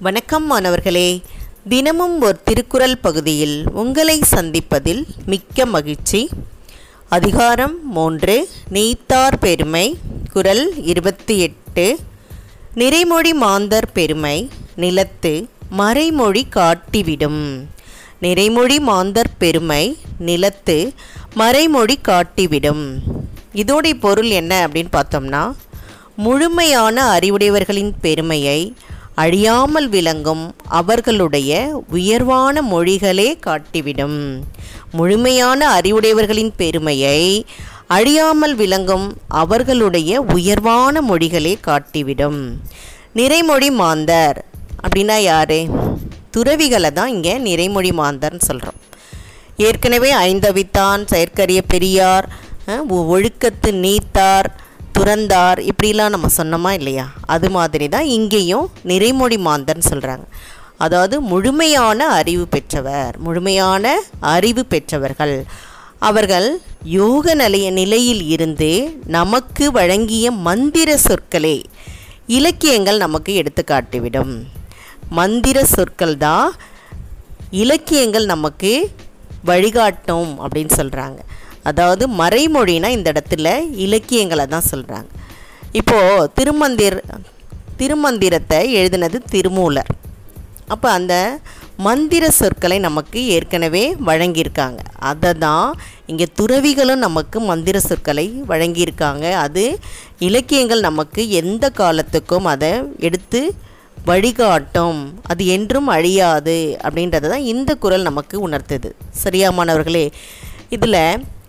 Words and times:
வணக்கம் 0.00 0.46
மாணவர்களே. 0.46 1.22
தினமும் 1.68 2.20
ஒரு 2.20 2.42
திருக்குறள் 2.42 2.98
பகுதியில் 2.98 3.64
உங்களை 3.72 4.20
சந்திப்பதில் 4.30 5.04
மிக்க 5.26 5.66
மகிழ்ச்சி. 5.66 6.28
அதிகாரம் 7.08 7.90
மூன்று 7.90 8.48
நீத்தார் 8.68 9.38
பெருமை 9.38 9.98
குரல் 10.32 10.84
இருபத்தி 10.84 11.38
எட்டு. 11.40 11.98
நிறைமொழி 12.74 13.32
மாந்தர் 13.34 13.92
பெருமை 13.92 14.50
நிலத்து 14.76 15.48
மறைமொழி 15.78 16.44
காட்டிவிடும். 16.48 17.66
நிறைமொழி 18.22 18.80
மாந்தர் 18.80 19.36
பெருமை 19.38 19.96
நிலத்து 20.18 20.92
மறைமொழி 21.34 21.96
காட்டிவிடும். 22.00 22.98
இதோடைய 23.54 23.94
பொருள் 24.00 24.30
என்ன 24.30 24.66
அப்படின்னு 24.66 24.88
பார்த்தோம்னா 24.92 25.52
முழுமையான 26.16 27.18
அறிவுடையவர்களின் 27.18 27.92
பெருமையை 28.00 28.74
அழியாமல் 29.18 29.88
விளங்கும் 29.88 30.44
அவர்களுடைய 30.78 31.52
உயர்வான 31.88 32.62
மொழிகளே 32.62 33.38
காட்டிவிடும். 33.46 34.18
முழுமையான 34.92 35.60
அறிவுடையவர்களின் 35.78 36.52
பெருமையை 36.56 37.20
அழியாமல் 37.86 38.54
விளங்கும் 38.54 39.06
அவர்களுடைய 39.40 40.20
உயர்வான 40.32 41.02
மொழிகளே 41.02 41.58
காட்டிவிடும். 41.66 42.40
நிறைமொழி 43.14 43.70
மாந்தர் 43.72 44.38
அப்படின்னா 44.82 45.18
யாரு? 45.22 45.60
துறவிகளை 46.30 46.90
தான் 46.90 47.08
இங்கே 47.08 47.34
நிறைமொழி 47.38 47.90
மாந்தர்னு 47.92 48.40
சொல்கிறோம் 48.40 48.78
ஏற்கனவே 49.56 50.10
ஐந்தவித்தான் 50.26 51.06
செயற்கரிய 51.06 51.60
பெரியார் 51.62 52.26
ஒ- 52.88 53.06
ஒழுக்கத்து 53.14 53.70
நீத்தார் 53.76 54.48
துறந்தார் 54.98 55.58
இப்படிலாம் 55.70 56.14
நம்ம 56.14 56.28
சொன்னோமா 56.36 56.70
இல்லையா? 56.70 57.06
அது 57.26 57.50
மாதிரி 57.50 57.88
தான் 57.88 58.06
இங்கேயும் 58.16 58.66
நிறைமொழி 58.84 59.38
மாந்தன் 59.38 59.88
சொல்கிறாங்க 59.90 60.26
அதாவது 60.76 61.20
முழுமையான 61.20 62.08
அறிவு 62.08 62.44
பெற்றவர் 62.48 63.18
முழுமையான 63.18 63.84
அறிவு 64.20 64.66
பெற்றவர்கள். 64.66 65.36
அவர்கள் 65.98 66.48
யோக 66.84 67.34
நிலைய 67.34 67.70
நிலையில் 67.70 68.22
இருந்து 68.28 68.70
நமக்கு 69.06 69.72
வழங்கிய 69.72 70.30
மந்திர 70.30 70.90
சொற்களே 71.06 71.56
இலக்கியங்கள் 72.26 72.98
நமக்கு 72.98 73.32
எடுத்துக்காட்டிவிடும். 73.42 74.34
மந்திர 75.10 75.64
சொற்கள் 75.64 76.16
தான் 76.16 76.48
இலக்கியங்கள் 77.50 78.26
நமக்கு 78.26 78.72
வழிகாட்டும் 79.44 80.32
அப்படின்னு 80.40 80.72
சொல்கிறாங்க 80.76 81.20
அதாவது 81.70 82.04
மறைமொழினா 82.22 82.88
இந்த 82.96 83.08
இடத்துல 83.14 83.48
இலக்கியங்களை 83.86 84.46
தான் 84.54 84.70
சொல்கிறாங்க 84.72 85.10
இப்போது 85.80 86.28
திருமந்திர் 86.38 86.98
திருமந்திரத்தை 87.80 88.58
எழுதினது 88.78 89.18
திருமூலர். 89.32 89.90
அப்போ 90.74 90.88
அந்த 90.98 91.14
மந்திர 91.86 92.24
சொற்களை 92.38 92.76
நமக்கு 92.86 93.18
ஏற்கனவே 93.34 93.82
வழங்கியிருக்காங்க. 94.08 94.80
அதை 95.10 95.30
தான் 95.44 95.68
இங்கே 96.10 96.26
துறவிகளும் 96.40 97.04
நமக்கு 97.06 97.38
மந்திர 97.50 97.76
சொற்களை 97.86 98.24
வழங்கியிருக்காங்க. 98.50 99.24
அது 99.44 99.64
இலக்கியங்கள் 100.28 100.86
நமக்கு 100.88 101.22
எந்த 101.40 101.64
காலத்துக்கும் 101.80 102.48
அதை 102.54 102.72
எடுத்து 103.08 103.42
வழிகாட்டும். 104.10 105.00
அது 105.30 105.42
என்றும் 105.56 105.88
அழியாது 105.96 106.58
அப்படின்றத 106.86 107.30
தான் 107.34 107.48
இந்த 107.52 107.70
குறள் 107.84 108.08
நமக்கு 108.10 108.36
உணர்த்துது. 108.48 108.90
சரியா 109.22 109.50
மாணவர்களே? 109.58 110.06
இதில் 110.76 111.02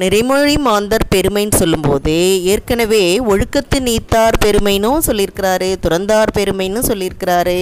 நிறைமொழி 0.00 0.54
மாந்தர் 0.66 1.04
பெருமைன்னு 1.14 1.58
சொல்லும்போது 1.60 2.12
ஏற்கனவே 2.52 3.00
ஒழுக்கத்து 3.32 3.78
நீத்தார் 3.88 4.36
பெருமைனும் 4.44 5.02
சொல்லியிருக்கிறாரு 5.06 5.68
துறந்தார் 5.84 6.30
பெருமைன்னு 6.36 6.80
சொல்லியிருக்கிறாரு 6.88 7.58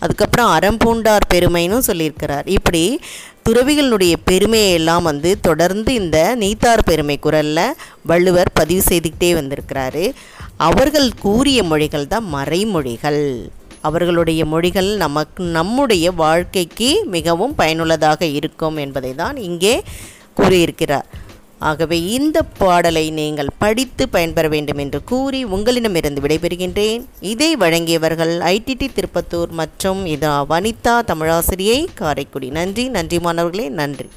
அதுக்கப்புறம் 0.00 0.52
அறம்பூண்டார் 0.56 1.26
பெருமைனும் 1.32 1.84
சொல்லியிருக்கிறார். 1.88 2.46
இப்படி 2.56 2.82
துறவிகளுடைய 3.46 4.14
பெருமையெல்லாம் 4.30 5.04
வந்து 5.10 5.32
தொடர்ந்து 5.40 5.90
இந்த 5.94 6.18
நீத்தார் 6.42 6.86
பெருமை 6.90 7.16
குரலில் 7.26 7.76
வள்ளுவர் 8.12 8.50
பதிவு 8.60 8.84
செய்துக்கிட்டே 8.90 9.30
வந்திருக்கிறாரு. 9.40 10.04
அவர்கள் 10.68 11.10
கூறிய 11.26 11.60
மொழிகள் 11.72 12.10
தான் 12.14 12.26
மறைமொழிகள். 12.36 13.22
அவர்களுடைய 13.88 14.42
மொழிகள் 14.54 14.90
நமக்கு 15.04 15.42
நம்முடைய 15.58 16.06
வாழ்க்கைக்கு 16.22 16.90
மிகவும் 17.16 17.54
பயனுள்ளதாக 17.60 18.24
இருக்கும் 18.38 18.78
என்பதை 18.86 19.12
தான் 19.22 19.36
இங்கே 19.48 19.74
கூறியிருக்கிறார். 20.40 21.08
ஆகவே 21.58 22.02
இந்த 22.04 22.42
பாடலை 22.42 23.10
நீங்கள் 23.10 23.50
படித்து 23.58 24.08
பயன்பெற 24.08 24.48
வேண்டும் 24.48 24.78
என்று 24.78 25.04
கூறி 25.04 25.44
உங்களிடமிருந்து 25.44 26.20
விடைபெறுகின்றேன். 26.20 27.04
இதை 27.20 27.56
வழங்கியவர்கள் 27.56 28.34
ஐடிடி 28.54 28.88
திருப்பத்தூர் 28.88 29.50
மற்றும் 29.50 30.06
இதா 30.06 30.34
வனிதா 30.48 30.98
தமிழாசிரியை 31.06 31.86
காரைக்குடி. 31.94 32.50
நன்றி 32.50 32.88
நன்றி 32.88 33.18
மாணவர்களே 33.18 33.68
நன்றி. 33.68 34.08